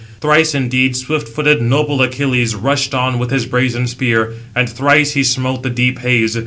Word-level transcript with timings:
Thrice 0.19 0.55
indeed 0.55 0.95
swift 0.95 1.27
footed 1.27 1.61
noble 1.61 2.01
Achilles 2.01 2.55
rushed 2.55 2.95
on 2.95 3.19
with 3.19 3.29
his 3.29 3.45
brazen 3.45 3.85
spear, 3.85 4.33
and 4.55 4.67
thrice 4.67 5.11
he 5.11 5.23
smote 5.23 5.61
the 5.61 5.69
deep 5.69 5.99
haze. 5.99 6.35